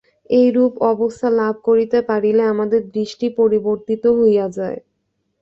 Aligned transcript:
এইরূপ 0.31 0.73
অবস্থা 0.87 1.27
লাভ 1.39 1.55
করিতে 1.67 1.99
পারিলে 2.09 2.43
আমাদের 2.53 2.81
দৃষ্টি 2.95 3.27
পরিবর্তিত 3.39 4.03
হইয়া 4.19 4.47
যায়। 4.57 4.79